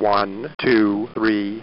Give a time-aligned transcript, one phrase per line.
[0.00, 1.62] One, two, three.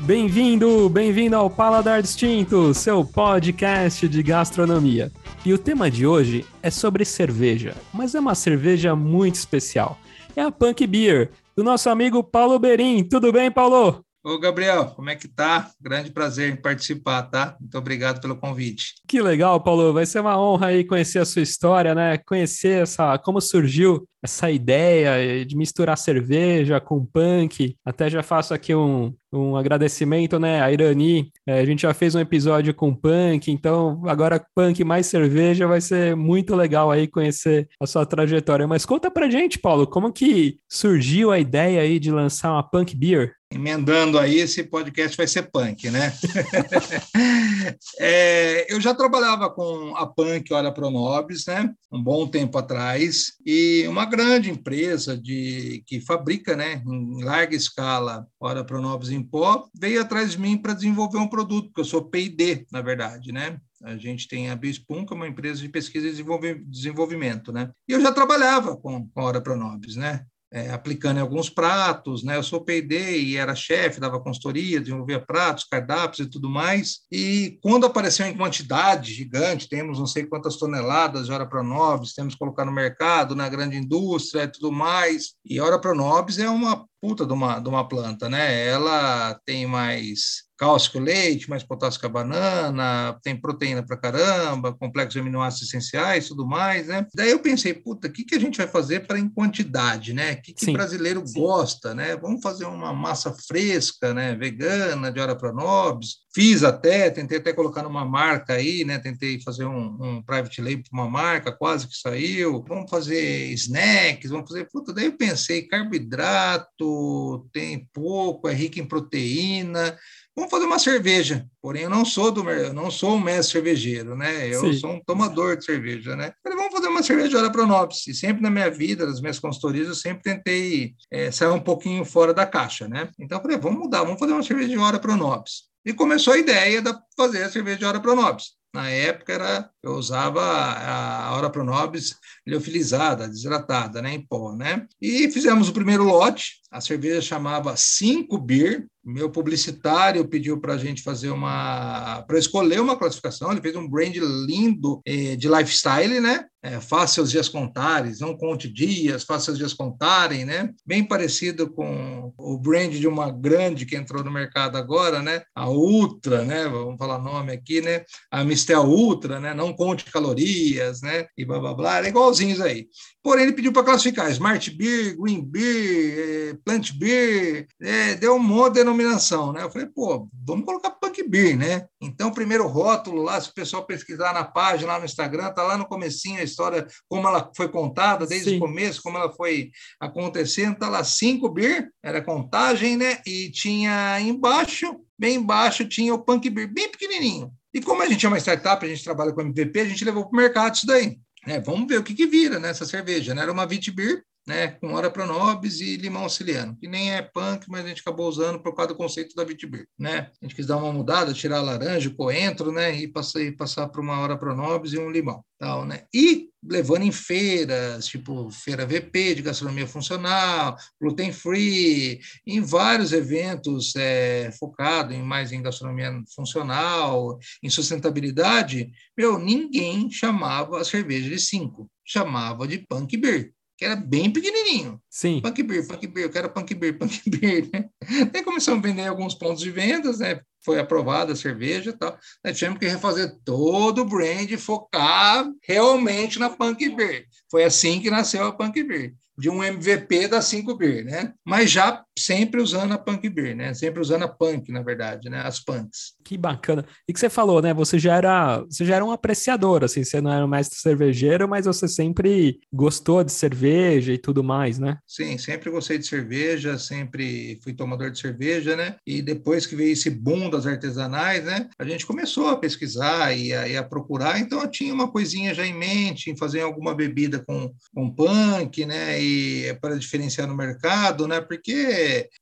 [0.00, 5.10] Bem-vindo, bem-vindo ao Paladar Distinto, seu podcast de gastronomia.
[5.46, 9.98] E o tema de hoje é sobre cerveja, mas é uma cerveja muito especial.
[10.36, 13.02] É a Punk Beer, do nosso amigo Paulo Berim.
[13.02, 14.04] Tudo bem, Paulo?
[14.22, 15.70] Ô, Gabriel, como é que tá?
[15.80, 17.56] Grande prazer em participar, tá?
[17.60, 18.94] Muito obrigado pelo convite.
[19.06, 19.92] Que legal, Paulo.
[19.92, 22.18] Vai ser uma honra aí conhecer a sua história, né?
[22.18, 27.76] Conhecer essa como surgiu essa ideia de misturar cerveja com punk.
[27.84, 30.62] Até já faço aqui um, um agradecimento, né?
[30.62, 35.06] A Irani, é, a gente já fez um episódio com punk, então agora punk mais
[35.06, 38.66] cerveja vai ser muito legal aí conhecer a sua trajetória.
[38.66, 42.96] Mas conta pra gente, Paulo, como que surgiu a ideia aí de lançar uma punk
[42.96, 43.38] beer?
[43.50, 46.12] Emendando aí, esse podcast vai ser punk, né?
[47.98, 51.72] é, eu já trabalhava com a Punk Hora Pronobis, né?
[51.90, 58.26] Um bom tempo atrás, e uma grande empresa de, que fabrica, né, em larga escala,
[58.38, 62.04] Hora Pronobis em pó, veio atrás de mim para desenvolver um produto, porque eu sou
[62.04, 63.60] P&D, na verdade, né?
[63.82, 67.70] A gente tem a Bispum, que é uma empresa de pesquisa e desenvolvimento, né?
[67.88, 70.24] E eu já trabalhava com, com a Hora Pronobis, né?
[70.50, 72.36] é, aplicando em alguns pratos, né?
[72.36, 77.00] Eu sou P&D e era chefe, dava consultoria, desenvolvia pratos, cardápios e tudo mais.
[77.12, 82.34] E quando apareceu em quantidade gigante, temos não sei quantas toneladas de Hora Pronobis, temos
[82.34, 85.34] que colocar no mercado, na grande indústria e tudo mais.
[85.44, 88.66] E Hora Pronobis é uma puta de uma, de uma planta, né?
[88.66, 94.74] Ela tem mais cálcio o leite, mais potássio que a banana, tem proteína pra caramba,
[94.74, 97.06] complexos de aminoácidos essenciais, tudo mais, né?
[97.14, 100.32] Daí eu pensei, puta, o que, que a gente vai fazer para em quantidade, né?
[100.32, 101.40] O que, que brasileiro sim.
[101.40, 102.16] gosta, né?
[102.16, 104.34] Vamos fazer uma massa fresca, né?
[104.34, 106.16] Vegana, de hora para nobres.
[106.34, 108.98] Fiz até, tentei até colocar numa marca aí, né?
[108.98, 112.64] Tentei fazer um, um private label para uma marca, quase que saiu.
[112.66, 114.68] Vamos fazer snacks, vamos fazer...
[114.72, 119.96] Puta, daí eu pensei, carboidrato, tem pouco, é rico em proteína
[120.38, 121.46] vamos fazer uma cerveja.
[121.60, 124.48] Porém, eu não sou do eu não sou um mestre cervejeiro, né?
[124.48, 124.72] Eu Sim.
[124.74, 126.32] sou um tomador de cerveja, né?
[126.42, 128.06] Falei, vamos fazer uma cerveja de hora Pronobis.
[128.06, 132.04] E sempre na minha vida, nas minhas consultorias, eu sempre tentei é, sair um pouquinho
[132.04, 133.10] fora da caixa, né?
[133.18, 135.68] Então, eu falei, vamos mudar, vamos fazer uma cerveja de hora Pronobis.
[135.84, 138.58] E começou a ideia de fazer a cerveja de hora Pronobis.
[138.72, 144.86] Na época era, eu usava a hora pronobis liofilizada, desidratada, né, em pó, né?
[145.00, 148.86] E fizemos o primeiro lote, a cerveja chamava 5 Beer.
[149.08, 153.50] Meu publicitário pediu para a gente fazer uma, para escolher uma classificação.
[153.50, 156.44] Ele fez um brand lindo eh, de lifestyle, né?
[156.60, 160.70] É, faça os dias contarem, não conte dias, faça os dias contarem, né?
[160.84, 165.42] Bem parecido com o brand de uma grande que entrou no mercado agora, né?
[165.54, 166.68] A Ultra, né?
[166.68, 168.02] Vamos falar nome aqui, né?
[168.28, 169.54] A Mistel Ultra, né?
[169.54, 171.26] Não conte calorias, né?
[171.36, 172.88] E blá blá blá, igualzinhos aí.
[173.22, 178.38] Porém, ele pediu para classificar Smart Beer, Green Beer, eh, Plant Beer, é, deu um
[178.38, 179.62] monte denominação, né?
[179.62, 181.86] Eu falei, pô, vamos colocar Punk Beer, né?
[182.00, 185.78] Então, primeiro rótulo lá, se o pessoal pesquisar na página, lá no Instagram, tá lá
[185.78, 188.56] no comecinho a história, como ela foi contada desde Sim.
[188.56, 189.70] o começo, como ela foi
[190.00, 193.20] acontecendo, tá lá cinco beer, era contagem, né?
[193.24, 197.52] E tinha embaixo, bem embaixo, tinha o Punk Beer, bem pequenininho.
[197.72, 200.28] E como a gente é uma startup, a gente trabalha com MVP, a gente levou
[200.28, 201.18] para o mercado isso daí.
[201.46, 203.34] É, vamos ver o que, que vira nessa cerveja.
[203.34, 203.42] Né?
[203.42, 207.84] Era uma Vitibir, né, com hora pronobis e limão auxiliano, que nem é punk, mas
[207.84, 210.30] a gente acabou usando por causa do conceito da Vitibir, né?
[210.40, 213.52] A gente quis dar uma mudada, tirar a laranja, o coentro, né, e passar, e
[213.52, 216.04] passar para uma hora pronobis e um limão, tal, né?
[216.14, 223.94] E levando em feiras, tipo feira VP de gastronomia funcional, gluten free, em vários eventos
[223.96, 231.38] é, focados em mais em gastronomia funcional, em sustentabilidade, meu, ninguém chamava a cerveja de
[231.38, 235.00] cinco, chamava de punk beer que era bem pequenininho.
[235.08, 235.40] Sim.
[235.40, 237.88] Punk beer, punk beer, eu quero punk beer, punk beer, né?
[238.32, 240.40] Daí começamos a vender alguns pontos de vendas, né?
[240.64, 242.18] Foi aprovada a cerveja e tal.
[242.44, 247.26] Aí tivemos que refazer todo o brand e focar realmente na punk beer.
[247.48, 251.32] Foi assim que nasceu a punk beer de um MVP da 5 Beer, né?
[251.46, 253.74] Mas já sempre usando a Punk Beer, né?
[253.74, 255.40] Sempre usando a Punk, na verdade, né?
[255.40, 256.14] As Punks.
[256.24, 256.84] Que bacana.
[257.08, 257.72] E que você falou, né?
[257.74, 261.48] Você já era, você já era um apreciador, assim, você não era um mestre cervejeiro,
[261.48, 264.98] mas você sempre gostou de cerveja e tudo mais, né?
[265.06, 268.96] Sim, sempre gostei de cerveja, sempre fui tomador de cerveja, né?
[269.06, 271.68] E depois que veio esse boom das artesanais, né?
[271.78, 275.54] A gente começou a pesquisar e a, e a procurar, então eu tinha uma coisinha
[275.54, 279.20] já em mente, em fazer alguma bebida com, com punk, né?
[279.20, 281.40] E para diferenciar no mercado, né?
[281.40, 281.72] Porque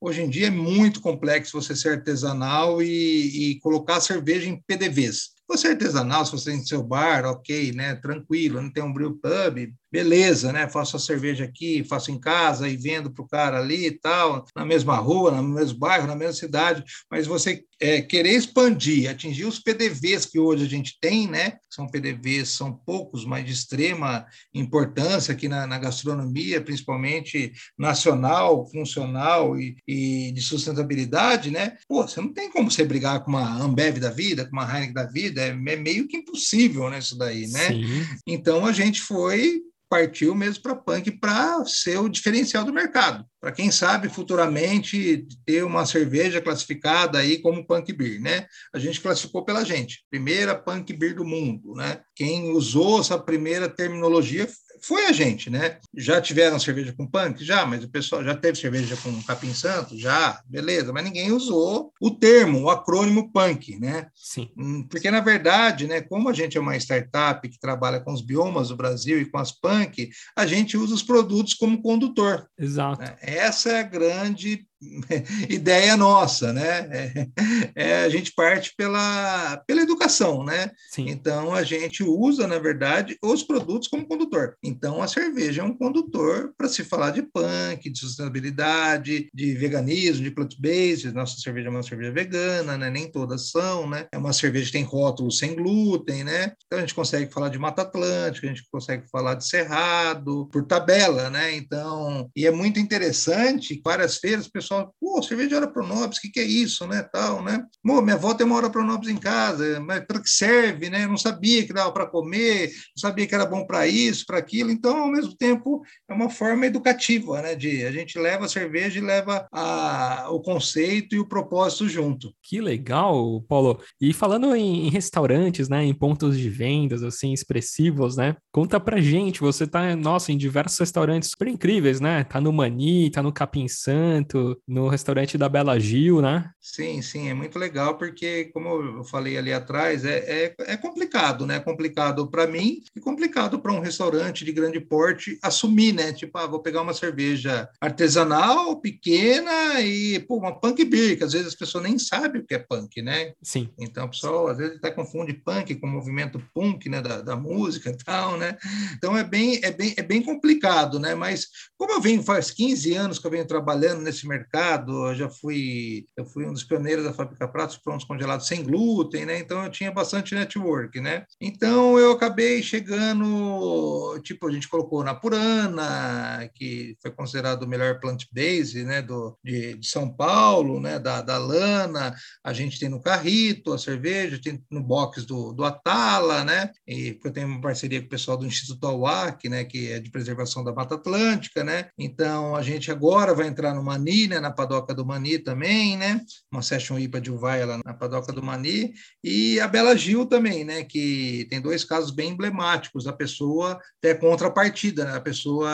[0.01, 5.37] hoje em dia é muito complexo você ser artesanal e, e colocar cerveja em PDVs.
[5.49, 7.95] Você é artesanal, se você tem seu bar, ok, né?
[7.95, 10.69] Tranquilo, não tem um brew pub, beleza, né?
[10.69, 14.45] Faço a cerveja aqui, faço em casa e vendo para o cara ali e tal,
[14.55, 19.45] na mesma rua, no mesmo bairro, na mesma cidade, mas você é, querer expandir, atingir
[19.45, 21.59] os PDVs que hoje a gente tem, né?
[21.71, 29.59] São PDVs, são poucos, mas de extrema importância aqui na, na gastronomia, principalmente nacional, funcional
[29.59, 31.77] e, e, de sustentabilidade, né?
[31.87, 34.95] Pô, você não tem como você brigar com uma Ambev da vida, com uma Heineken
[34.95, 36.99] da vida, é, é meio que impossível, né?
[36.99, 37.69] Isso daí, né?
[37.69, 38.07] Sim.
[38.27, 43.25] Então a gente foi partiu mesmo para punk para ser o diferencial do mercado.
[43.41, 48.47] Para quem sabe futuramente ter uma cerveja classificada aí como punk beer, né?
[48.75, 52.01] A gente classificou pela gente, primeira punk beer do mundo, né?
[52.15, 54.49] Quem usou essa primeira terminologia
[54.81, 55.79] foi a gente, né?
[55.97, 57.45] Já tiveram cerveja com punk?
[57.45, 59.97] Já, mas o pessoal já teve cerveja com capim santo?
[59.99, 64.09] Já, beleza, mas ninguém usou o termo, o acrônimo punk, né?
[64.15, 64.51] Sim.
[64.57, 68.23] Hum, porque, na verdade, né, como a gente é uma startup que trabalha com os
[68.23, 72.49] biomas do Brasil e com as punk, a gente usa os produtos como condutor.
[72.59, 73.01] Exato.
[73.03, 73.17] Né?
[73.21, 74.67] Essa é a grande
[75.49, 76.89] ideia nossa, né?
[76.91, 77.29] É,
[77.75, 80.71] é, a gente parte pela, pela educação, né?
[80.91, 81.09] Sim.
[81.09, 84.57] Então a gente usa, na verdade, os produtos como condutor.
[84.63, 90.25] Então a cerveja é um condutor para se falar de punk, de sustentabilidade, de veganismo,
[90.25, 91.13] de plant-based.
[91.13, 92.91] Nossa cerveja é uma cerveja vegana, né?
[92.91, 94.07] Nem todas são, né?
[94.13, 96.53] É uma cerveja que tem rótulo sem glúten, né?
[96.67, 100.67] Então a gente consegue falar de Mata Atlântica, a gente consegue falar de Cerrado, por
[100.67, 101.55] tabela, né?
[101.57, 106.21] Então, e é muito interessante, várias feiras, pessoal pessoal, pô, cerveja de hora pronobis, o
[106.21, 107.65] que, que é isso, né, tal, né?
[107.83, 111.07] Pô, minha avó tem uma hora pronobis em casa, mas para que serve, né?
[111.07, 114.71] Não sabia que dava para comer, não sabia que era bom para isso, para aquilo.
[114.71, 117.55] Então, ao mesmo tempo, é uma forma educativa, né?
[117.55, 122.35] De a gente leva a cerveja e leva a, o conceito e o propósito junto.
[122.43, 123.81] Que legal, Paulo.
[124.01, 128.37] E falando em, em restaurantes, né, em pontos de vendas assim expressivos, né?
[128.51, 132.25] Conta pra gente, você tá, nossa, em diversos restaurantes super incríveis, né?
[132.25, 136.51] Tá no Mani, tá no Capim Santo, no restaurante da Bela Gil, né?
[136.61, 141.47] Sim, sim, é muito legal porque, como eu falei ali atrás, é, é, é complicado,
[141.47, 141.57] né?
[141.57, 146.13] É complicado para mim e complicado para um restaurante de grande porte assumir, né?
[146.13, 151.33] Tipo, ah, vou pegar uma cerveja artesanal, pequena e, pô, uma punk beer, que às
[151.33, 153.33] vezes as pessoas nem sabem o que é punk, né?
[153.43, 153.69] Sim.
[153.79, 157.01] Então, o pessoal às vezes até confunde punk com o movimento punk, né?
[157.01, 158.57] Da, da música e tal, né?
[158.97, 161.15] Então, é bem, é, bem, é bem complicado, né?
[161.15, 165.29] Mas, como eu venho faz 15 anos que eu venho trabalhando nesse mercado, mercado, já
[165.29, 169.39] fui, eu fui um dos pioneiros da fábrica pratos prontos congelados sem glúten, né?
[169.39, 171.25] Então eu tinha bastante network, né?
[171.41, 178.01] Então eu acabei chegando, tipo, a gente colocou na Purana, que foi considerado o melhor
[178.01, 182.15] plant-based, né, do, de, de, São Paulo, né, da, da Lana,
[182.45, 187.19] a gente tem no Carrito a cerveja, tem no box do, do Atala, né, e
[187.23, 190.63] eu tenho uma parceria com o pessoal do Instituto AUAC, né, que é de preservação
[190.63, 194.53] da Mata Atlântica, né, então a gente agora vai entrar no Mani, né, né, na
[194.53, 196.21] padoca do Mani também, né?
[196.51, 198.93] Uma session IPA de Uvaia lá na padoca do Mani.
[199.23, 200.85] E a Bela Gil também, né?
[200.85, 205.17] Que tem dois casos bem emblemáticos da pessoa ter contrapartida, né?
[205.17, 205.71] a pessoa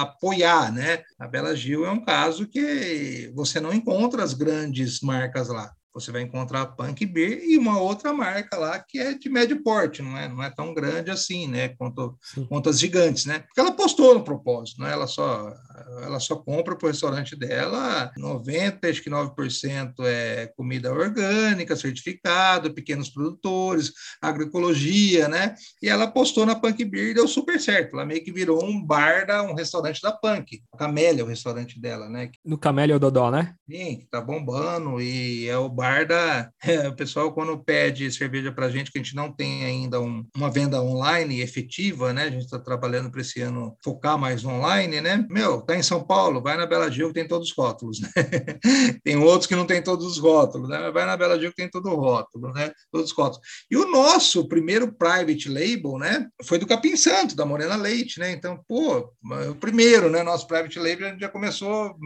[0.00, 1.02] apoiar, né?
[1.18, 6.10] A Bela Gil é um caso que você não encontra as grandes marcas lá você
[6.10, 10.02] vai encontrar a Punk Beer e uma outra marca lá que é de médio porte,
[10.02, 12.18] não é, não é tão grande assim, né, quanto,
[12.48, 13.38] quanto as gigantes, né?
[13.38, 14.92] Porque ela postou no propósito, né?
[14.92, 15.54] Ela só
[16.02, 22.72] ela só compra para o restaurante dela 90, acho que 9% é comida orgânica, certificado,
[22.72, 25.54] pequenos produtores, agroecologia, né?
[25.82, 27.94] E ela postou na Punk Beer e deu super certo.
[27.94, 30.62] Ela meio que virou um bar da um restaurante da Punk.
[30.78, 32.30] Camélia, o restaurante dela, né?
[32.44, 33.54] No Camélia o Dodó, né?
[33.68, 36.50] Sim, que tá bombando e é o bar é,
[36.88, 40.50] o pessoal quando pede cerveja para gente, que a gente não tem ainda um, uma
[40.50, 42.24] venda online efetiva, né?
[42.24, 45.26] A gente está trabalhando para esse ano focar mais online, né?
[45.30, 48.08] Meu, tá em São Paulo, vai na Bela Gil que tem todos os rótulos, né?
[49.04, 50.90] tem outros que não tem todos os rótulos, né?
[50.90, 52.72] Vai na Bela Gil que tem todo o rótulo, né?
[52.90, 53.46] Todos os rótulos.
[53.70, 56.26] E o nosso primeiro private label, né?
[56.44, 58.30] Foi do Capim Santo, da Morena Leite, né?
[58.32, 59.10] Então, pô,
[59.50, 60.22] o primeiro, né?
[60.22, 61.96] Nosso private label já começou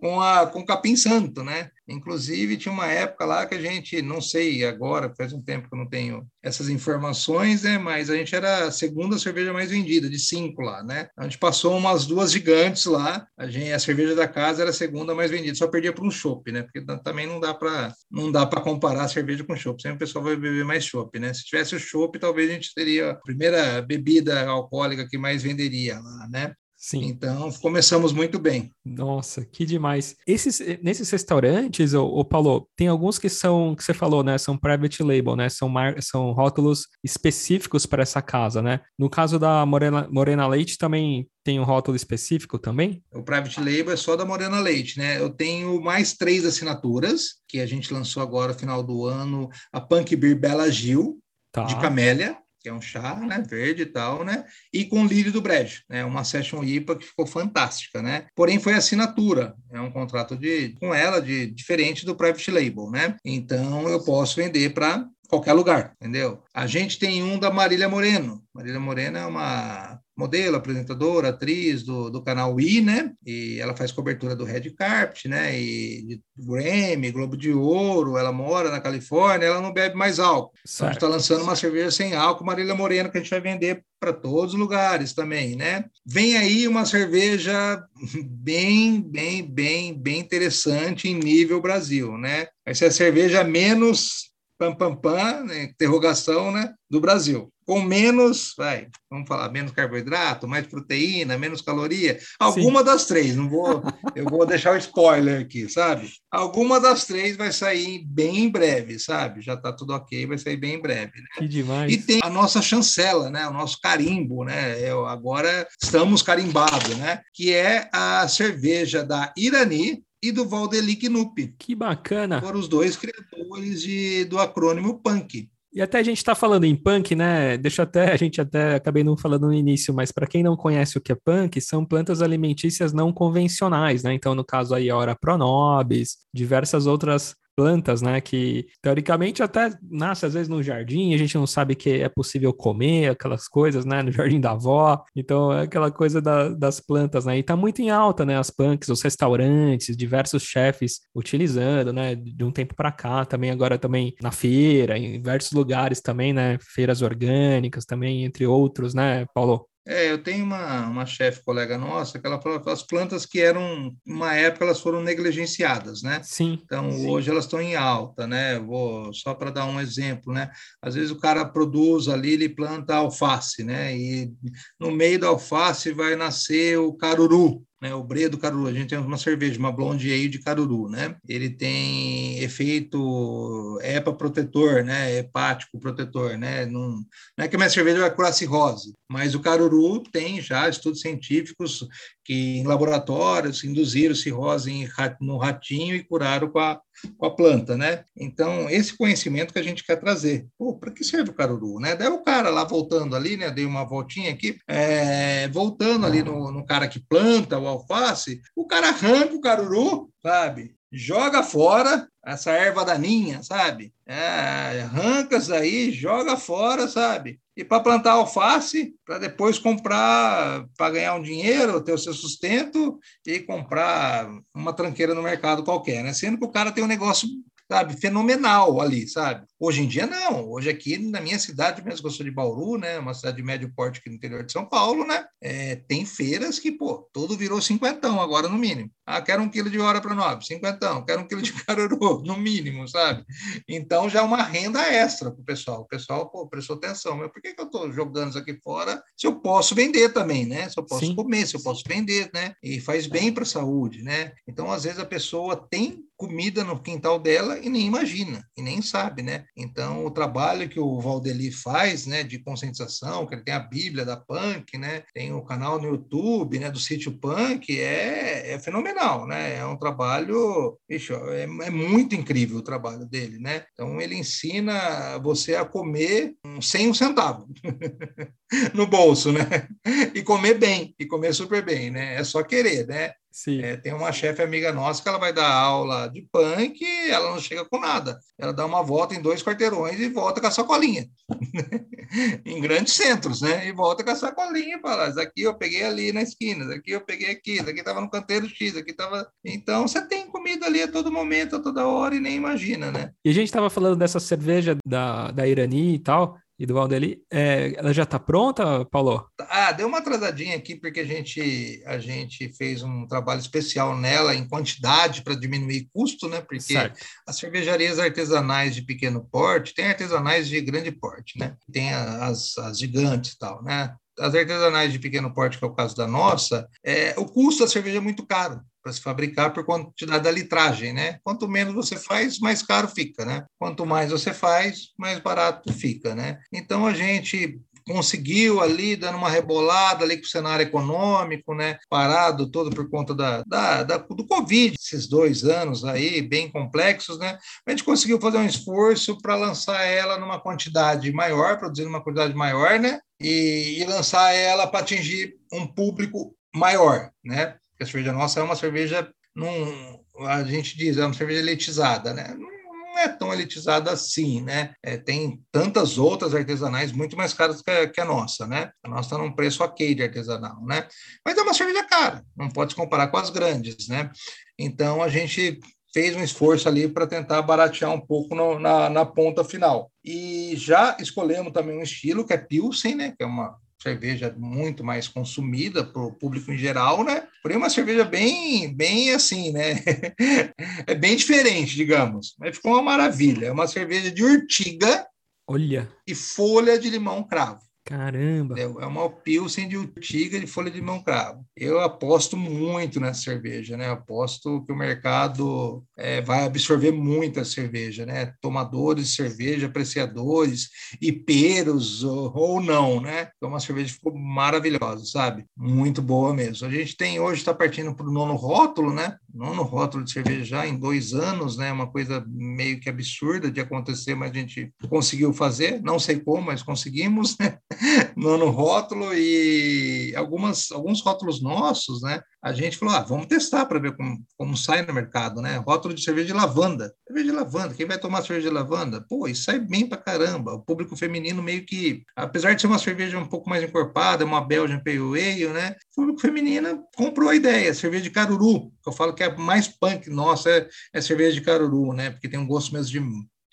[0.00, 1.70] com a com Capim Santo, né?
[1.86, 5.74] Inclusive, tinha uma época lá que a gente, não sei agora, faz um tempo que
[5.74, 7.76] eu não tenho essas informações, né?
[7.76, 11.08] Mas a gente era a segunda cerveja mais vendida, de cinco lá, né?
[11.16, 14.74] A gente passou umas duas gigantes lá, a, gente, a cerveja da casa era a
[14.74, 16.62] segunda mais vendida, só perdia para um chopp, né?
[16.62, 19.98] Porque também não dá para não dá para comparar a cerveja com chopp, sempre o
[19.98, 21.34] pessoal vai beber mais chopp, né?
[21.34, 25.98] Se tivesse o chopp, talvez a gente teria a primeira bebida alcoólica que mais venderia
[25.98, 26.54] lá, né?
[26.84, 27.06] Sim.
[27.06, 28.70] Então, começamos muito bem.
[28.84, 30.16] Nossa, que demais.
[30.26, 34.36] Esses, nesses restaurantes, o, Paulo, tem alguns que são, que você falou, né?
[34.36, 35.48] São private label, né?
[35.48, 38.80] São, mar, são rótulos específicos para essa casa, né?
[38.98, 43.02] No caso da Morena, Morena Leite, também tem um rótulo específico também?
[43.10, 45.18] O private label é só da Morena Leite, né?
[45.18, 50.14] Eu tenho mais três assinaturas que a gente lançou agora final do ano, a Punk
[50.16, 51.18] Beer Bela Gil,
[51.50, 51.64] tá.
[51.64, 55.42] de camélia, que é um chá, né, verde e tal, né, e com lírio do
[55.42, 60.34] brejo, né, uma session IPA que ficou fantástica, né, porém foi assinatura, é um contrato
[60.34, 65.52] de, com ela de diferente do private label, né, então eu posso vender para qualquer
[65.52, 66.42] lugar, entendeu?
[66.54, 68.42] A gente tem um da Marília Moreno.
[68.54, 73.12] Marília Moreno é uma modelo, apresentadora, atriz do, do canal I, né?
[73.26, 75.58] E ela faz cobertura do Red Carpet, né?
[75.58, 78.16] E de Grammy, Globo de Ouro.
[78.16, 80.52] Ela mora na Califórnia, ela não bebe mais álcool.
[80.62, 83.40] Então, a gente está lançando uma cerveja sem álcool, Marília Moreno, que a gente vai
[83.40, 85.84] vender para todos os lugares também, né?
[86.06, 87.82] Vem aí uma cerveja
[88.24, 92.46] bem, bem, bem, bem interessante em nível Brasil, né?
[92.64, 97.52] Essa é a cerveja menos pam, pam, pam, né, interrogação, né, do Brasil.
[97.66, 102.18] Com menos, vai, vamos falar, menos carboidrato, mais proteína, menos caloria.
[102.38, 102.84] Alguma Sim.
[102.84, 103.82] das três, não vou,
[104.14, 106.10] eu vou deixar o spoiler aqui, sabe?
[106.30, 109.40] Alguma das três vai sair bem em breve, sabe?
[109.40, 111.12] Já está tudo ok, vai sair bem em breve.
[111.20, 111.26] Né?
[111.38, 111.92] Que demais.
[111.92, 113.46] E tem a nossa chancela, né?
[113.48, 114.78] O nosso carimbo, né?
[114.80, 117.20] Eu, agora estamos carimbados, né?
[117.32, 121.54] Que é a cerveja da Irani, e do Valdeli Knupp.
[121.58, 122.40] Que bacana!
[122.40, 125.50] Foram os dois criadores de, do acrônimo PUNK.
[125.74, 127.58] E até a gente está falando em punk, né?
[127.58, 130.96] Deixa até a gente até acabei não falando no início, mas para quem não conhece
[130.96, 134.14] o que é punk, são plantas alimentícias não convencionais, né?
[134.14, 138.20] Então, no caso aí, a Ora Pronobis, diversas outras plantas, né?
[138.20, 142.52] Que teoricamente até nasce às vezes no jardim, a gente não sabe que é possível
[142.52, 144.02] comer aquelas coisas, né?
[144.02, 145.02] No jardim da avó.
[145.14, 147.38] Então é aquela coisa da, das plantas, né?
[147.38, 148.38] E tá muito em alta, né?
[148.38, 152.14] As punks, os restaurantes, diversos chefes utilizando, né?
[152.14, 156.58] De um tempo para cá, também agora também na feira, em diversos lugares também, né?
[156.60, 159.66] Feiras orgânicas também, entre outros, né, Paulo?
[159.86, 163.38] É, eu tenho uma, uma chefe colega nossa que ela falou que as plantas que
[163.38, 166.20] eram, uma época, elas foram negligenciadas, né?
[166.22, 166.58] Sim.
[166.64, 167.06] Então, sim.
[167.06, 168.58] hoje elas estão em alta, né?
[168.58, 170.50] Vou só para dar um exemplo, né?
[170.80, 173.94] Às vezes o cara produz ali, ele planta alface, né?
[173.94, 174.32] E
[174.80, 178.66] no meio da alface vai nascer o caruru, né, o Bredo Caruru.
[178.66, 181.16] A gente tem uma cerveja, uma blonde ale de Caruru, né?
[181.28, 185.18] Ele tem efeito EPA protetor, né?
[185.18, 186.64] Hepático protetor, né?
[186.64, 187.04] Não,
[187.36, 191.02] não é que a minha cerveja vai curar cirrose, mas o Caruru tem já estudos
[191.02, 191.86] científicos
[192.24, 194.88] que em laboratórios induziram cirrose em,
[195.20, 196.80] no ratinho e curaram com a,
[197.18, 198.04] com a planta, né?
[198.16, 200.46] Então, esse conhecimento que a gente quer trazer.
[200.58, 201.94] Pô, para que serve o caruru, né?
[201.94, 203.50] Daí o cara lá voltando ali, né?
[203.50, 208.66] Dei uma voltinha aqui, é, voltando ali no, no cara que planta o alface, o
[208.66, 210.73] cara arranca o caruru, sabe?
[210.94, 213.92] Joga fora essa erva daninha, sabe?
[214.06, 217.40] É, arranca isso aí, joga fora, sabe?
[217.56, 222.98] E para plantar alface, para depois comprar, para ganhar um dinheiro, ter o seu sustento
[223.26, 226.12] e comprar uma tranqueira no mercado qualquer, né?
[226.12, 227.28] Sendo que o cara tem um negócio
[227.70, 229.46] sabe, fenomenal ali, sabe?
[229.66, 230.50] Hoje em dia, não.
[230.50, 232.98] Hoje aqui na minha cidade, mesmo que eu sou de Bauru, né?
[232.98, 235.24] Uma cidade de médio porte aqui no interior de São Paulo, né?
[235.42, 238.90] É, tem feiras que, pô, tudo virou cinquentão agora, no mínimo.
[239.06, 241.02] Ah, quero um quilo de hora para nove, cinquentão.
[241.06, 243.24] Quero um quilo de caruru, no mínimo, sabe?
[243.66, 245.80] Então, já é uma renda extra para o pessoal.
[245.80, 247.16] O pessoal, pô, prestou atenção.
[247.16, 250.44] Mas por que, que eu estou jogando isso aqui fora se eu posso vender também,
[250.44, 250.68] né?
[250.68, 251.14] Se eu posso Sim.
[251.14, 252.52] comer, se eu posso vender, né?
[252.62, 254.32] E faz bem para a saúde, né?
[254.46, 258.80] Então, às vezes, a pessoa tem comida no quintal dela e nem imagina, e nem
[258.80, 259.44] sabe, né?
[259.56, 264.04] Então, o trabalho que o Valdeli faz, né, de conscientização, que ele tem a Bíblia
[264.04, 269.26] da Punk, né, tem o canal no YouTube, né, do Sítio Punk, é, é fenomenal,
[269.26, 269.56] né?
[269.56, 273.64] É um trabalho, bicho, é, é muito incrível o trabalho dele, né?
[273.72, 277.46] Então, ele ensina você a comer sem um centavo
[278.74, 279.68] no bolso, né?
[280.14, 282.16] E comer bem, e comer super bem, né?
[282.16, 283.12] É só querer, né?
[283.60, 287.32] É, tem uma chefe amiga nossa que ela vai dar aula de punk e ela
[287.32, 288.20] não chega com nada.
[288.38, 291.08] Ela dá uma volta em dois quarteirões e volta com a sacolinha.
[292.46, 293.66] em grandes centros, né?
[293.66, 296.74] E volta com a sacolinha e fala: isso aqui eu peguei ali na esquina, isso
[296.74, 299.28] aqui eu peguei aqui, isso aqui estava no canteiro X, aqui estava.
[299.44, 303.10] Então você tem comida ali a todo momento, a toda hora e nem imagina, né?
[303.24, 307.22] E a gente estava falando dessa cerveja da, da Irani e tal e do Valdeli.
[307.30, 309.26] É, ela já está pronta, Paulo?
[309.48, 314.34] Ah, deu uma atrasadinha aqui porque a gente, a gente fez um trabalho especial nela
[314.34, 316.40] em quantidade para diminuir custo, né?
[316.40, 317.04] Porque certo.
[317.26, 321.56] as cervejarias artesanais de pequeno porte tem artesanais de grande porte, né?
[321.72, 323.94] Tem as, as gigantes e tal, né?
[324.16, 327.68] as artesanais de pequeno porte, que é o caso da nossa, é, o custo da
[327.68, 331.18] cerveja é muito caro para se fabricar por quantidade da litragem, né?
[331.24, 333.46] Quanto menos você faz, mais caro fica, né?
[333.58, 336.38] Quanto mais você faz, mais barato fica, né?
[336.52, 342.50] Então a gente conseguiu ali, dando uma rebolada ali com o cenário econômico, né, parado
[342.50, 347.38] todo por conta da, da, da, do Covid, esses dois anos aí, bem complexos, né,
[347.66, 352.34] a gente conseguiu fazer um esforço para lançar ela numa quantidade maior, produzindo uma quantidade
[352.34, 358.40] maior, né, e, e lançar ela para atingir um público maior, né, a cerveja nossa
[358.40, 362.54] é uma cerveja, num, a gente diz, é uma cerveja elitizada, né, não
[362.98, 364.74] é tão elitizada assim, né?
[364.82, 368.70] É, tem tantas outras artesanais muito mais caras que a, que a nossa, né?
[368.82, 370.86] A nossa está num preço ok de artesanal, né?
[371.24, 374.10] Mas é uma cerveja cara, não pode se comparar com as grandes, né?
[374.58, 375.58] Então a gente
[375.92, 379.90] fez um esforço ali para tentar baratear um pouco no, na, na ponta final.
[380.04, 383.14] E já escolhemos também um estilo que é Pilsen, né?
[383.16, 387.28] Que é uma cerveja muito mais consumida para o público em geral, né?
[387.44, 389.74] Porém, uma cerveja bem, bem assim, né?
[390.88, 392.34] é bem diferente, digamos.
[392.38, 393.48] Mas ficou uma maravilha.
[393.48, 395.06] É uma cerveja de urtiga
[395.46, 395.86] Olha.
[396.06, 397.60] e folha de limão cravo.
[397.84, 398.58] Caramba!
[398.58, 401.44] É uma Pilsen de urtiga de folha de limão cravo.
[401.54, 403.90] Eu aposto muito nessa cerveja, né?
[403.90, 408.32] aposto que o mercado é, vai absorver muito a cerveja, né?
[408.40, 413.28] Tomadores de cerveja, apreciadores, hiperos ou, ou não, né?
[413.42, 415.44] É uma cerveja ficou maravilhosa, sabe?
[415.54, 416.66] Muito boa mesmo.
[416.66, 419.18] A gente tem hoje, está partindo para o nono rótulo, né?
[419.34, 421.72] Nono rótulo de cerveja já em dois anos, né?
[421.72, 425.82] Uma coisa meio que absurda de acontecer, mas a gente conseguiu fazer.
[425.82, 427.58] Não sei como, mas conseguimos, né?
[428.16, 432.22] no, no rótulo e algumas, alguns rótulos nossos, né?
[432.44, 435.56] A gente falou, ah, vamos testar para ver como, como sai no mercado, né?
[435.56, 436.94] Rótulo de cerveja de lavanda.
[437.06, 439.00] Cerveja de lavanda, quem vai tomar cerveja de lavanda?
[439.08, 440.52] Pô, isso sai bem pra caramba.
[440.52, 444.44] O público feminino meio que, apesar de ser uma cerveja um pouco mais encorpada, uma
[444.44, 445.74] Belgian Pale Ale, né?
[445.92, 449.66] O público feminino comprou a ideia, cerveja de caruru, que eu falo que é mais
[449.66, 452.10] punk nossa, é, é cerveja de caruru, né?
[452.10, 453.00] Porque tem um gosto mesmo de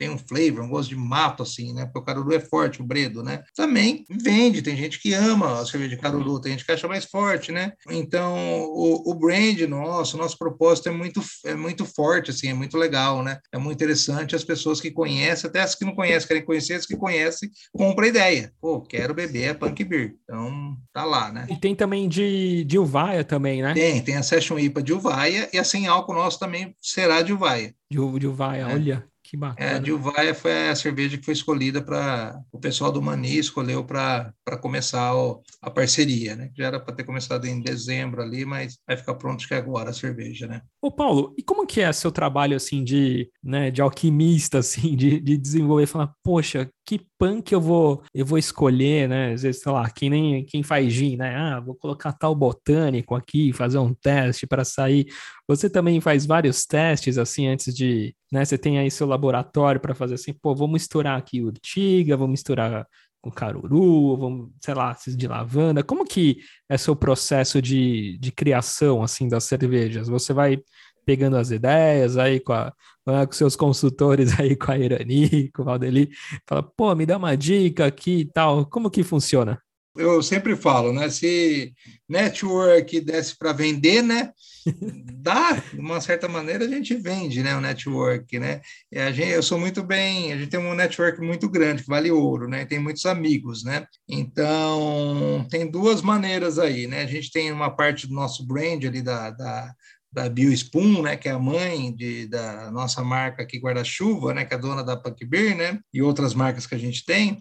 [0.02, 1.86] tem um flavor, um gosto de mato, assim, né?
[1.86, 3.44] Porque o caruru é forte, o bredo, né?
[3.56, 7.06] Também vende, tem gente que ama a cerveja de caruru, tem gente que acha mais
[7.06, 7.74] forte, né?
[7.88, 12.80] Então, o, o brand nosso, nosso propósito é muito, é muito forte, assim, é muito
[12.80, 13.38] legal, né?
[13.52, 16.88] É muito interessante as pessoas que conhecem, até as que não conhecem, querem conhecer, as
[16.88, 18.52] que conhecem, compram a ideia.
[18.60, 20.16] Pô, quero beber a Punk Beer.
[20.24, 21.46] Então, tá lá, né?
[21.48, 23.76] E tem também de, de Uvaia também, né?
[23.76, 27.34] Tem, tem a Session IPA de Uvaia e a sem álcool nosso também será de
[27.34, 27.76] Uvaia.
[27.88, 28.74] De, de Uvaia, é.
[28.74, 29.12] olha.
[29.32, 29.70] Que bacana.
[29.70, 33.82] É, a Dilvaia foi a cerveja que foi escolhida para o pessoal do Mani escolheu
[33.82, 36.52] para começar o, a parceria, né?
[36.54, 39.94] Já era para ter começado em dezembro ali, mas vai ficar pronto que agora a
[39.94, 40.62] cerveja, né?
[40.82, 45.22] Ô Paulo, e como que é seu trabalho assim de, né, de alquimista assim, de,
[45.22, 49.34] de desenvolver, falar, poxa, que punk eu vou eu vou escolher, né?
[49.34, 51.36] Às vezes, sei lá, quem nem quem faz gin, né?
[51.36, 55.08] Ah, vou colocar tal botânico aqui, fazer um teste para sair.
[55.48, 58.44] Você também faz vários testes assim antes de, né?
[58.46, 62.88] Você tem aí seu laboratório para fazer assim, pô, vou misturar aqui urtiga, vou misturar
[63.22, 65.84] com caruru, vamos, sei lá, de lavanda.
[65.84, 70.08] Como que é seu processo de, de criação assim das cervejas?
[70.08, 70.60] Você vai
[71.06, 72.74] pegando as ideias aí com, a,
[73.06, 76.10] com seus consultores aí, com a Irani, com o Valdeli,
[76.48, 79.62] fala, pô, me dá uma dica aqui e tal, como que funciona?
[79.94, 81.74] Eu sempre falo, né, se
[82.08, 84.32] network desse para vender, né,
[85.20, 89.32] dá, de uma certa maneira a gente vende, né, o network, né, e a gente,
[89.32, 92.66] eu sou muito bem, a gente tem um network muito grande, que vale ouro, né,
[92.66, 98.08] tem muitos amigos, né, então tem duas maneiras aí, né, a gente tem uma parte
[98.08, 99.74] do nosso brand ali da, da
[100.12, 104.54] da BioSpoon, né, que é a mãe de, da nossa marca aqui, Guarda-Chuva, né, que
[104.54, 107.40] é dona da Punk Beer, né, e outras marcas que a gente tem,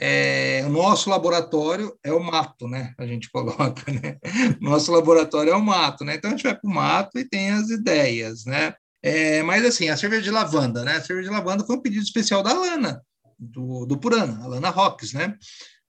[0.00, 4.18] é, o nosso laboratório é o mato, né, a gente coloca, né,
[4.60, 7.50] nosso laboratório é o mato, né, então a gente vai para o mato e tem
[7.50, 11.64] as ideias, né, é, mas assim, a cerveja de lavanda, né, a cerveja de lavanda
[11.64, 13.00] foi um pedido especial da Lana,
[13.38, 15.36] do, do Purana, a Lana Rocks, né,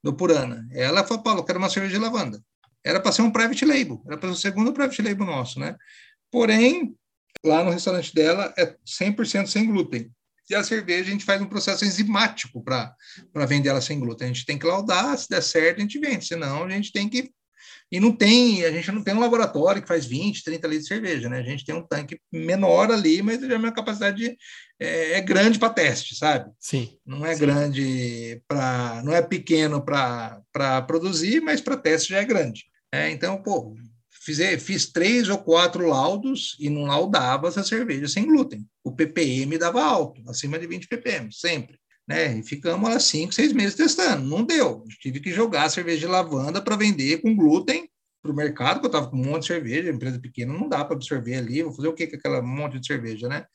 [0.04, 2.40] do Purana, ela falou, Paulo, eu quero uma cerveja de lavanda,
[2.86, 5.76] era para ser um private label, era para ser o segundo private label nosso, né?
[6.32, 6.96] Porém,
[7.44, 10.12] lá no restaurante dela é 100% sem glúten.
[10.50, 12.96] E a cerveja a gente faz um processo enzimático para
[13.46, 14.26] vender ela sem glúten.
[14.26, 17.08] A gente tem que laudar, se der certo, a gente vende, senão a gente tem
[17.08, 17.32] que.
[17.92, 20.94] E não tem, a gente não tem um laboratório que faz 20, 30 litros de
[20.94, 21.40] cerveja, né?
[21.40, 24.38] A gente tem um tanque menor ali, mas já a minha capacidade de,
[24.80, 26.52] é, é, grande para teste, sabe?
[26.60, 26.98] Sim.
[27.06, 27.40] Não é sim.
[27.40, 29.02] grande para.
[29.04, 32.66] não é pequeno para produzir, mas para teste já é grande.
[32.92, 33.76] É, então, pô,
[34.20, 38.68] Fiz, fiz três ou quatro laudos e não laudava essa cerveja sem glúten.
[38.84, 41.80] O ppm dava alto, acima de 20 ppm, sempre.
[42.08, 42.38] né?
[42.38, 44.26] E ficamos lá cinco, seis meses testando.
[44.26, 44.84] Não deu.
[45.02, 47.90] Tive que jogar cerveja de lavanda para vender com glúten
[48.22, 50.84] para o mercado, que eu estava com um monte de cerveja, empresa pequena, não dá
[50.84, 53.46] para absorver ali, vou fazer o que com aquela monte de cerveja, né?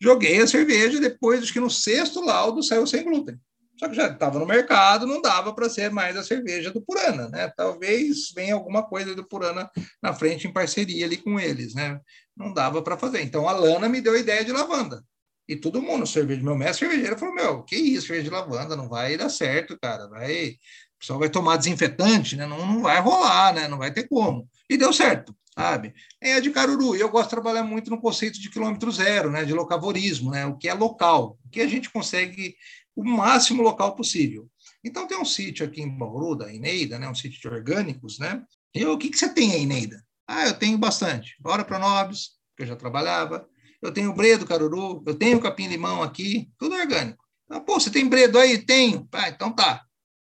[0.00, 3.38] Joguei a cerveja, depois, acho que no sexto laudo, saiu sem glúten.
[3.76, 7.28] Só que já estava no mercado, não dava para ser mais a cerveja do Purana,
[7.28, 7.52] né?
[7.56, 9.68] Talvez venha alguma coisa do Purana
[10.00, 12.00] na frente em parceria ali com eles, né?
[12.36, 13.22] Não dava para fazer.
[13.22, 15.02] Então a Lana me deu a ideia de lavanda.
[15.46, 18.88] E todo mundo, cerveja, meu mestre cervejeiro falou: Meu, que isso, cerveja de lavanda, não
[18.88, 20.08] vai dar certo, cara.
[20.08, 22.46] Vai, o pessoal vai tomar desinfetante, né?
[22.46, 23.68] Não, não vai rolar, né?
[23.68, 24.48] Não vai ter como.
[24.70, 25.94] E deu certo, sabe?
[26.20, 26.96] É de Caruru.
[26.96, 29.44] E eu gosto de trabalhar muito no conceito de quilômetro zero, né?
[29.44, 30.46] De locavorismo, né?
[30.46, 32.56] O que é local, o que a gente consegue
[32.94, 34.48] o máximo local possível.
[34.82, 37.08] Então, tem um sítio aqui em Bauru, da Eneida, né?
[37.08, 38.42] Um sítio de orgânicos, né?
[38.74, 40.04] E eu, o que, que você tem aí, Eneida?
[40.26, 41.36] Ah, eu tenho bastante.
[41.40, 43.48] Bora para Nobres, que eu já trabalhava
[43.84, 47.22] eu tenho bredo caruru, eu tenho capim-limão aqui, tudo orgânico.
[47.50, 48.56] Ah, pô, você tem bredo aí?
[48.56, 49.06] Tenho.
[49.12, 49.83] Ah, então tá.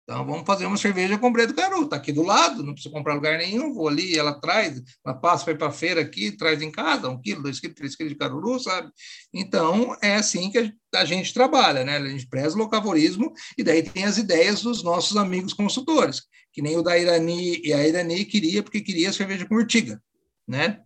[0.09, 1.85] Então vamos fazer uma cerveja com bredo caru.
[1.85, 3.73] Tá aqui do lado, não precisa comprar lugar nenhum.
[3.73, 7.43] Vou ali, ela traz, ela passa, para a feira aqui, traz em casa, um quilo,
[7.43, 8.89] dois quilos, três quilos de caruru, sabe?
[9.33, 11.97] Então é assim que a gente trabalha, né?
[11.97, 16.21] A gente preza o locavorismo e daí tem as ideias dos nossos amigos consultores,
[16.53, 20.01] que nem o da Irani, e a Irani queria, porque queria cerveja com urtiga,
[20.47, 20.79] né?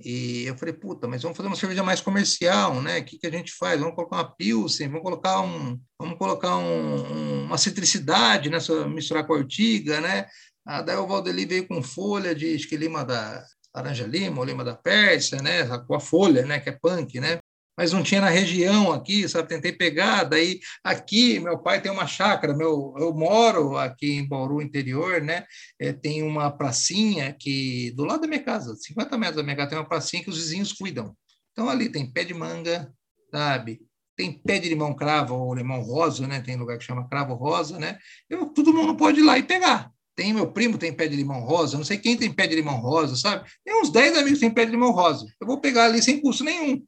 [0.00, 3.00] E eu falei, puta, mas vamos fazer uma cerveja mais comercial, né?
[3.00, 3.80] O que, que a gente faz?
[3.80, 8.58] Vamos colocar uma pilsen, vamos colocar um, vamos colocar um, uma citricidade, né?
[8.86, 10.26] Misturar com a ortiga, né?
[10.64, 12.68] Ah, daí o Valdeli veio com folha de acho
[13.06, 15.66] da laranja lima ou lima da Pérsia, né?
[15.86, 16.60] Com a folha, né?
[16.60, 17.40] Que é punk, né?
[17.78, 19.46] Mas não tinha na região aqui, sabe?
[19.46, 24.60] Tentei pegar, daí aqui, meu pai tem uma chácara, meu, eu moro aqui em Bauru,
[24.60, 25.44] interior, né?
[25.78, 29.68] É, tem uma pracinha que, do lado da minha casa, 50 metros da minha casa,
[29.68, 31.16] tem uma pracinha que os vizinhos cuidam.
[31.52, 32.92] Então, ali tem pé de manga,
[33.30, 33.80] sabe?
[34.16, 36.40] Tem pé de limão cravo ou limão rosa, né?
[36.40, 37.96] Tem lugar que chama cravo rosa, né?
[38.28, 39.88] Eu, todo mundo pode ir lá e pegar.
[40.16, 42.80] Tem meu primo tem pé de limão rosa, não sei quem tem pé de limão
[42.80, 43.48] rosa, sabe?
[43.64, 45.24] Tem uns 10 amigos que têm pé de limão rosa.
[45.40, 46.82] Eu vou pegar ali sem custo nenhum.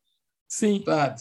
[0.50, 0.82] Sim.
[0.84, 1.20] Sabe?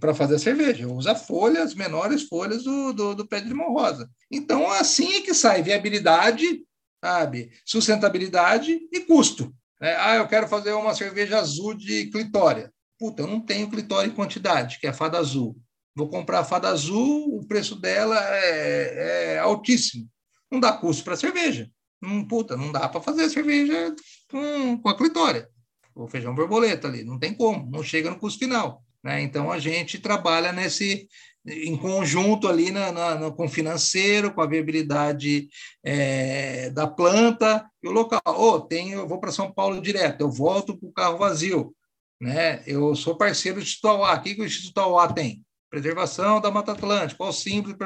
[0.00, 0.88] Para fazer a cerveja.
[0.88, 4.10] Usa folhas, menores folhas do, do, do pé de limão rosa.
[4.30, 6.64] Então, assim é que sai viabilidade,
[7.02, 7.52] sabe?
[7.64, 9.54] Sustentabilidade e custo.
[9.80, 12.72] É, ah, eu quero fazer uma cerveja azul de clitória.
[12.98, 15.56] Puta, eu não tenho clitória em quantidade, que é a fada azul.
[15.94, 20.08] Vou comprar a fada azul, o preço dela é, é altíssimo.
[20.50, 21.70] Não dá custo para cerveja.
[22.02, 23.94] Não, puta, não dá para fazer cerveja
[24.28, 25.48] com, com a clitória
[25.96, 28.84] o feijão borboleta ali, não tem como, não chega no custo final.
[29.02, 29.22] Né?
[29.22, 31.08] Então a gente trabalha nesse
[31.48, 35.48] em conjunto ali na, na, com o financeiro, com a viabilidade
[35.84, 38.20] é, da planta e o local.
[38.26, 41.72] Oh, tem, eu vou para São Paulo direto, eu volto com o carro vazio.
[42.20, 42.62] Né?
[42.66, 44.14] Eu sou parceiro do Instituto Auá.
[44.14, 45.44] O que, que o Instituto Auá tem?
[45.70, 47.18] Preservação da Mata Atlântica.
[47.18, 47.76] Qual símbolo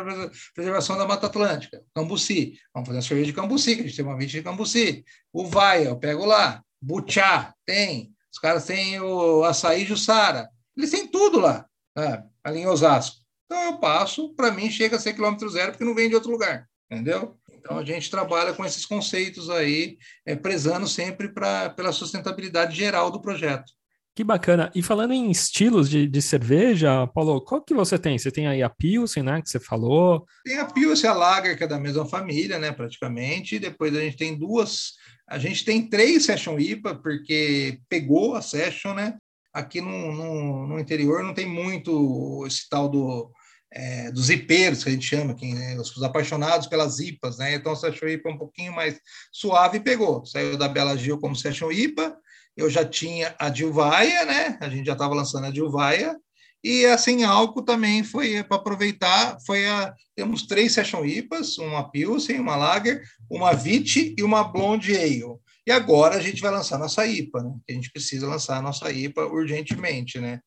[0.54, 1.82] preservação da Mata Atlântica?
[1.94, 2.54] Cambuci.
[2.72, 5.04] Vamos fazer uma cerveja de Cambuci, que a gente tem uma vinha de Cambuci.
[5.32, 6.62] O Vaia, eu pego lá.
[6.80, 8.12] Butiá, tem.
[8.32, 10.48] Os caras têm o açaí Jussara.
[10.76, 11.66] Eles têm tudo lá,
[11.96, 12.30] sabe?
[12.44, 13.16] ali em Osasco.
[13.46, 16.30] Então eu passo, para mim chega a ser quilômetro zero, porque não vem de outro
[16.30, 17.36] lugar, entendeu?
[17.52, 23.10] Então a gente trabalha com esses conceitos aí, é, prezando sempre pra, pela sustentabilidade geral
[23.10, 23.72] do projeto.
[24.14, 24.70] Que bacana.
[24.74, 28.18] E falando em estilos de, de, cerveja, Paulo, qual que você tem?
[28.18, 30.26] Você tem aí a Pilsen, né, que você falou?
[30.44, 33.58] Tem a Pilsen a Lager, que é da mesma família, né, praticamente.
[33.58, 34.94] Depois a gente tem duas,
[35.28, 39.16] a gente tem três Session IPA, porque pegou a Session, né?
[39.52, 43.30] Aqui no, no, no interior não tem muito esse tal do,
[43.72, 47.54] é, dos IPeiros, que a gente chama, que, né, os apaixonados pelas IPAs, né?
[47.54, 49.00] Então a Session IPA é um pouquinho mais
[49.32, 50.26] suave e pegou.
[50.26, 52.16] Saiu da Bela Gil como Session IPA,
[52.60, 54.58] eu já tinha a Dilvaia, né?
[54.60, 56.16] A gente já estava lançando a Dilvaia,
[56.62, 61.90] e a sem álcool também foi para aproveitar, foi a temos três session IPAs, uma
[61.90, 65.38] Pilsen, uma Lager, uma Vit e uma Blonde Ale.
[65.66, 67.54] E agora a gente vai lançar nossa IPA, né?
[67.68, 70.40] A gente precisa lançar a nossa IPA urgentemente, né?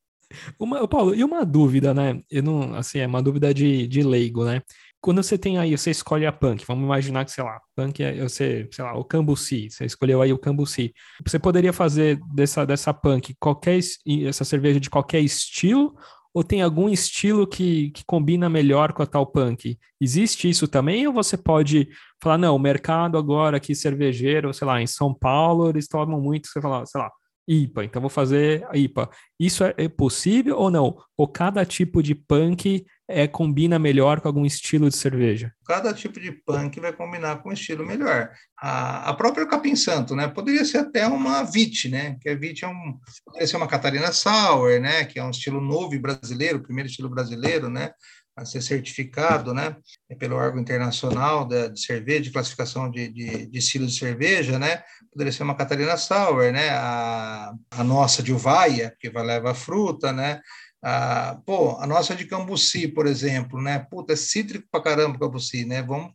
[0.60, 2.22] Uma, Paulo, e uma dúvida, né?
[2.30, 4.62] Eu não, assim, é uma dúvida de, de leigo, né?
[5.04, 8.24] Quando você tem aí, você escolhe a punk, vamos imaginar que, sei lá, punk é,
[8.24, 10.94] você, sei lá, o cambuci, você escolheu aí o cambuci.
[11.26, 13.80] Você poderia fazer dessa, dessa punk qualquer,
[14.26, 15.94] essa cerveja de qualquer estilo,
[16.34, 19.78] ou tem algum estilo que, que combina melhor com a tal punk?
[20.00, 21.90] Existe isso também, ou você pode
[22.22, 26.48] falar, não, o mercado agora aqui cervejeiro, sei lá, em São Paulo, eles tomam muito,
[26.48, 27.12] você fala, sei lá,
[27.46, 29.10] IPA, então vou fazer a IPA.
[29.38, 30.96] Isso é, é possível ou não?
[31.18, 35.54] Ou cada tipo de punk é, combina melhor com algum estilo de cerveja?
[35.66, 38.32] Cada tipo de punk vai combinar com um estilo melhor.
[38.58, 40.28] A, a própria Capim Santo, né?
[40.28, 42.18] Poderia ser até uma Vit, né?
[42.22, 45.06] Que a Vit é um, poderia ser uma Catarina Sour, né?
[45.06, 47.92] Que é um estilo novo brasileiro, primeiro estilo brasileiro, né?
[48.36, 49.76] a ser certificado, né,
[50.18, 55.32] pelo órgão internacional de, de cerveja, de classificação de, de, de de cerveja, né, poderia
[55.32, 60.42] ser uma Catarina Sour, né, a, a nossa de uvaia, que vai levar fruta, né,
[60.84, 65.20] a, pô, a nossa de cambuci, por exemplo, né, puta, é cítrico pra caramba o
[65.20, 66.12] cambuci, né, vamos,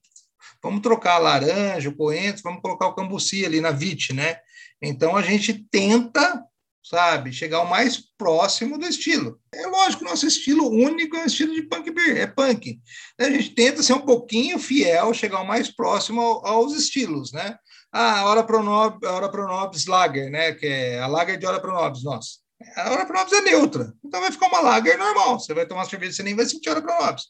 [0.62, 4.36] vamos trocar a laranja, o coentro, vamos colocar o cambuci ali na vite, né,
[4.82, 6.44] então a gente tenta
[6.88, 7.32] sabe?
[7.32, 9.38] Chegar o mais próximo do estilo.
[9.52, 12.80] É lógico, nosso estilo único é o estilo de punk beer, é punk.
[13.20, 17.58] A gente tenta ser um pouquinho fiel, chegar o mais próximo aos estilos, né?
[17.92, 20.52] Ah, Pronobis, Hora Pronobis Lager, né?
[20.52, 22.38] Que é a Lager de Hora Pronobis, nossa.
[22.76, 25.38] A Hora Pronobis é neutra, então vai ficar uma Lager normal.
[25.38, 27.24] Você vai tomar cerveja, você nem vai sentir Hora Pronobis.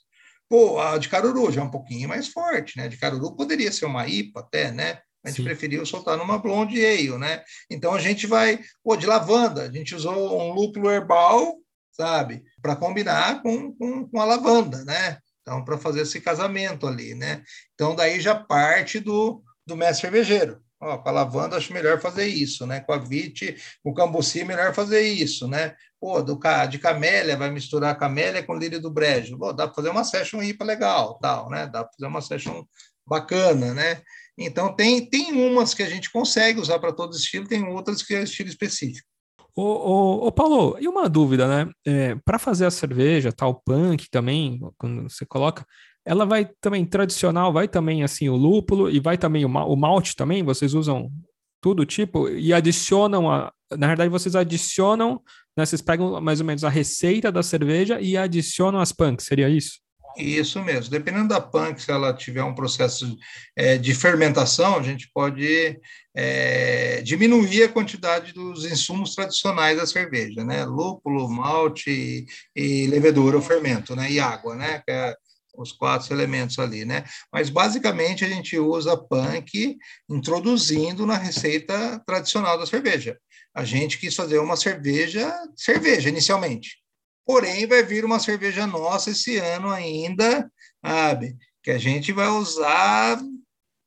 [0.49, 2.89] Pô, a de Caruru já é um pouquinho mais forte, né?
[2.89, 5.01] De Caruru poderia ser uma IPA até, né?
[5.23, 5.45] A gente Sim.
[5.45, 7.43] preferiu soltar numa blonde ale, né?
[7.71, 11.57] Então a gente vai, pô, de lavanda, a gente usou um lúpulo herbal,
[11.93, 12.43] sabe?
[12.63, 15.19] Para combinar com, com, com a lavanda, né?
[15.43, 17.43] Então, para fazer esse casamento ali, né?
[17.75, 20.63] Então, daí já parte do, do mestre cervejeiro.
[20.81, 22.81] Ó, com a lavanda, acho melhor fazer isso, né?
[22.81, 25.75] Com a vite, com o cambuci, melhor fazer isso, né?
[26.01, 26.39] Pô, do,
[26.71, 29.37] de camélia, vai misturar camélia com lírio do brejo.
[29.37, 31.67] Pô, dá para fazer uma session IPA legal, tal, né?
[31.67, 32.65] Dá para fazer uma session
[33.05, 34.01] bacana, né?
[34.39, 38.15] Então, tem, tem umas que a gente consegue usar para todo estilo, tem outras que
[38.15, 39.09] é estilo específico.
[39.57, 41.73] Ô, ô, ô Paulo, e uma dúvida, né?
[41.85, 45.67] É, para fazer a cerveja, tal punk também, quando você coloca,
[46.09, 50.17] ela vai também tradicional, vai também assim o lúpulo e vai também o, o malte
[50.17, 50.43] também?
[50.43, 51.13] Vocês usam
[51.61, 55.21] tudo tipo e adicionam a, na verdade vocês adicionam,
[55.55, 59.51] né, vocês pegam mais ou menos a receita da cerveja e adicionam as punks, seria
[59.51, 59.81] isso?
[60.17, 60.91] Isso mesmo.
[60.91, 63.15] Dependendo da punk, se ela tiver um processo
[63.55, 65.79] é, de fermentação, a gente pode
[66.17, 70.65] é, diminuir a quantidade dos insumos tradicionais da cerveja, né?
[70.65, 74.11] Lúpulo, malte e, e levedura, o fermento, né?
[74.11, 74.83] E água, né?
[74.85, 75.15] Que é
[75.59, 77.05] os quatro elementos ali, né?
[77.33, 79.77] Mas basicamente a gente usa punk
[80.09, 83.19] introduzindo na receita tradicional da cerveja.
[83.55, 86.79] A gente quis fazer uma cerveja, cerveja inicialmente.
[87.27, 90.51] Porém, vai vir uma cerveja nossa esse ano ainda,
[90.85, 91.37] sabe?
[91.63, 93.21] Que a gente vai usar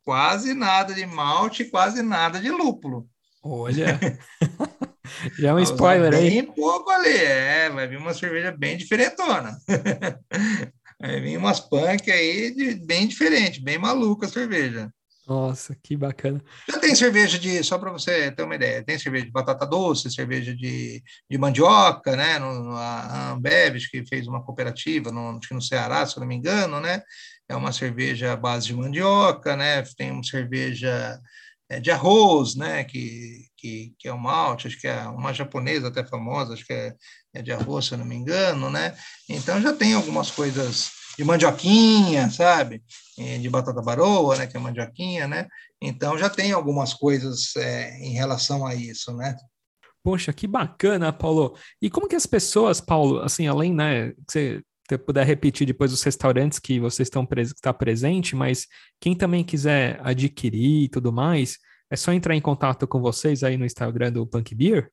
[0.04, 3.08] quase nada de malte, quase nada de lúpulo.
[3.44, 3.98] Olha,
[5.40, 6.30] já é um spoiler bem aí.
[6.30, 9.58] Bem pouco ali, é, vai vir uma cerveja bem diferentona.
[11.02, 14.92] vai vir umas punk aí de, bem diferente, bem maluca a cerveja.
[15.28, 16.44] Nossa, que bacana.
[16.70, 20.12] Já tem cerveja de, só para você ter uma ideia, tem cerveja de batata doce,
[20.12, 22.38] cerveja de, de mandioca, né?
[22.38, 26.82] No, a Ambev, que fez uma cooperativa no, no Ceará, se eu não me engano,
[26.82, 27.02] né?
[27.48, 29.84] É uma cerveja à base de mandioca, né?
[29.96, 31.20] Tem uma cerveja
[31.70, 32.84] é, de arroz, né?
[32.84, 36.74] Que, que, que é o malte, acho que é uma japonesa até famosa, acho que
[36.74, 36.94] é,
[37.34, 38.96] é de arroz, se eu não me engano, né?
[39.30, 42.84] Então já tem algumas coisas de mandioquinha, sabe?
[43.18, 44.48] De batata baroa, né?
[44.48, 45.48] Que é mandioquinha, né?
[45.82, 49.36] Então já tem algumas coisas é, em relação a isso, né?
[50.04, 51.56] Poxa, que bacana, Paulo.
[51.82, 56.02] E como que as pessoas, Paulo, assim, além, né, que você puder repetir depois os
[56.02, 58.68] restaurantes que vocês estão está presente, mas
[59.00, 61.58] quem também quiser adquirir e tudo mais,
[61.90, 64.92] é só entrar em contato com vocês aí no Instagram do Punk Beer?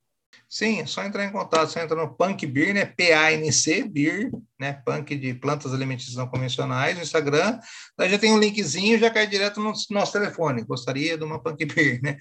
[0.49, 2.87] Sim, é só entrar em contato, só entra no Punk Beer, né?
[2.87, 4.81] P-A-N-C, Beer, né?
[4.85, 7.59] Punk de plantas alimentícias não convencionais no Instagram.
[7.97, 10.65] Daí já tem um linkzinho, já cai direto no nosso telefone.
[10.65, 12.17] Gostaria de uma Punk Beer, né?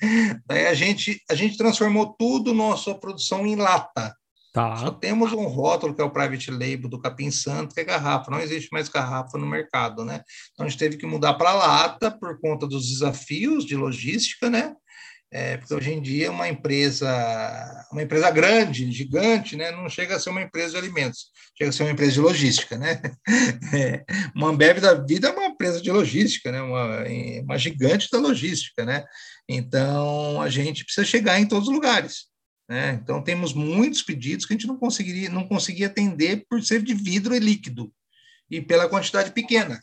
[0.46, 4.14] Daí a gente, a gente transformou tudo nossa produção em lata.
[4.58, 4.76] Tá.
[4.78, 8.32] Só temos um rótulo que é o private label do Capim Santo, que é garrafa.
[8.32, 10.22] Não existe mais garrafa no mercado, né?
[10.52, 14.74] Então a gente teve que mudar para lata por conta dos desafios de logística, né?
[15.30, 17.08] É, porque hoje em dia uma empresa,
[17.92, 21.74] uma empresa grande, gigante, né, não chega a ser uma empresa de alimentos, chega a
[21.74, 23.02] ser uma empresa de logística, né?
[23.74, 26.62] É, uma Ambev da vida é uma empresa de logística, né?
[26.62, 27.04] Uma,
[27.44, 29.04] uma gigante da logística, né?
[29.50, 32.28] Então a gente precisa chegar em todos os lugares.
[32.70, 33.00] Né?
[33.02, 36.94] Então temos muitos pedidos que a gente não conseguiria, não conseguia atender por ser de
[36.94, 37.92] vidro e líquido
[38.50, 39.82] e pela quantidade pequena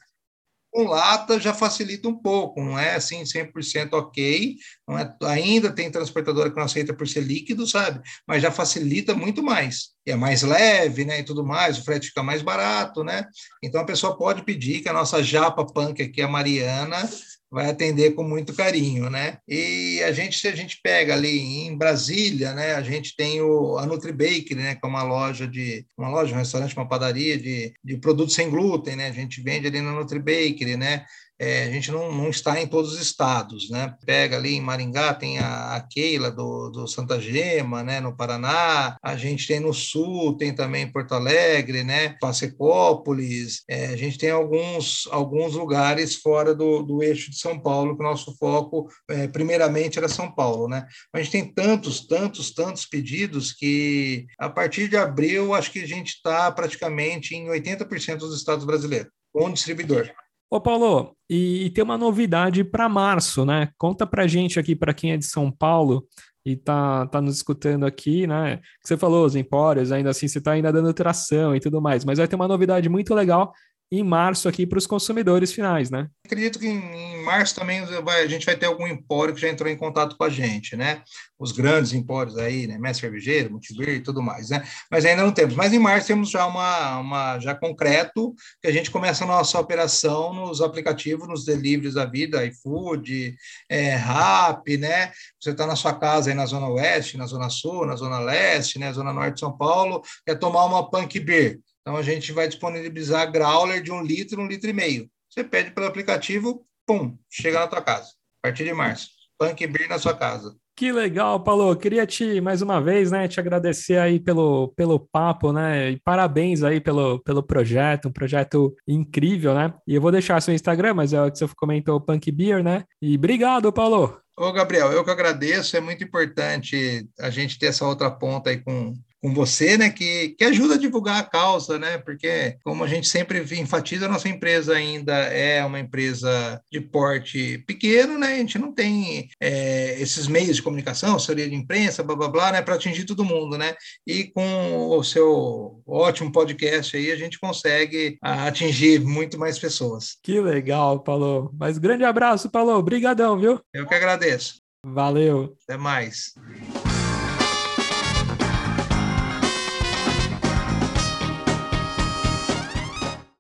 [0.74, 4.56] com lata já facilita um pouco, não é assim 100% ok,
[4.88, 8.00] não é, ainda tem transportadora que não aceita por ser líquido, sabe?
[8.26, 9.90] Mas já facilita muito mais.
[10.04, 13.24] E é mais leve, né, e tudo mais, o frete fica mais barato, né?
[13.62, 17.08] Então a pessoa pode pedir que a nossa japa punk aqui, a Mariana,
[17.54, 19.38] vai atender com muito carinho, né?
[19.48, 23.78] E a gente, se a gente pega ali em Brasília, né, a gente tem o,
[23.78, 27.38] a Nutri Bakery, né, que é uma loja de uma loja, um restaurante, uma padaria
[27.38, 29.06] de, de produtos sem glúten, né?
[29.06, 31.06] A gente vende ali na Nutri Bakery, né?
[31.38, 33.94] É, a gente não, não, está em todos os estados, né?
[34.06, 38.00] Pega ali em Maringá, tem a, a Keila do, do Santa Gema, né?
[38.00, 42.16] No Paraná, a gente tem no Sul, tem também Porto Alegre, né?
[42.20, 47.96] Passecópolis, é, a gente tem alguns, alguns lugares fora do, do eixo de São Paulo,
[47.96, 50.86] que o nosso foco, é, primeiramente, era São Paulo, né?
[51.12, 55.86] A gente tem tantos, tantos, tantos pedidos que a partir de abril, acho que a
[55.86, 60.12] gente está praticamente em 80% dos estados brasileiros, com distribuidor.
[60.50, 63.70] Ô Paulo, e, e tem uma novidade para março, né?
[63.76, 66.06] Conta para gente aqui, para quem é de São Paulo
[66.44, 68.58] e tá, tá nos escutando aqui, né?
[68.58, 72.04] Que você falou, os empórios, ainda assim, você está ainda dando tração e tudo mais,
[72.04, 73.52] mas vai ter uma novidade muito legal
[73.98, 76.08] em março aqui para os consumidores finais, né?
[76.24, 79.76] Acredito que em março também a gente vai ter algum empório que já entrou em
[79.76, 81.02] contato com a gente, né?
[81.38, 82.78] Os grandes empórios aí, né?
[82.78, 84.66] Mestre Cervejeiro, Multibir e tudo mais, né?
[84.90, 85.54] Mas ainda não temos.
[85.54, 89.58] Mas em março temos já uma, uma já concreto que a gente começa a nossa
[89.58, 93.34] operação nos aplicativos, nos deliveries da vida, iFood,
[93.68, 95.12] é, Rap, né?
[95.40, 98.78] Você está na sua casa aí na Zona Oeste, na Zona Sul, na Zona Leste,
[98.78, 98.92] né?
[98.92, 103.30] Zona Norte de São Paulo, quer tomar uma Punk Beer então, a gente vai disponibilizar
[103.30, 105.06] growler de um litro, um litro e meio.
[105.28, 108.08] Você pede pelo aplicativo, pum, chega na tua casa.
[108.42, 109.10] A partir de março.
[109.38, 110.56] Punk Beer na sua casa.
[110.74, 111.76] Que legal, Paulo.
[111.76, 116.62] Queria te, mais uma vez, né, te agradecer aí pelo, pelo papo, né, e parabéns
[116.62, 119.74] aí pelo, pelo projeto, um projeto incrível, né?
[119.86, 122.84] E eu vou deixar seu Instagram, mas é o que você comentou, Punk Beer, né?
[123.02, 124.18] E obrigado, Paulo.
[124.36, 125.76] Ô, Gabriel, eu que agradeço.
[125.76, 128.94] É muito importante a gente ter essa outra ponta aí com,
[129.24, 133.08] com você, né, que, que ajuda a divulgar a causa, né, porque, como a gente
[133.08, 138.58] sempre enfatiza, a nossa empresa ainda é uma empresa de porte pequeno, né, a gente
[138.58, 142.74] não tem é, esses meios de comunicação, assessoria de imprensa, blá, blá, blá, né, para
[142.74, 143.74] atingir todo mundo, né,
[144.06, 150.18] e com o seu ótimo podcast aí, a gente consegue atingir muito mais pessoas.
[150.22, 151.50] Que legal, Paulo.
[151.58, 152.76] Mas grande abraço, Paulo.
[152.76, 153.58] Obrigadão, viu?
[153.72, 154.60] Eu que agradeço.
[154.84, 155.56] Valeu.
[155.66, 156.34] Até mais.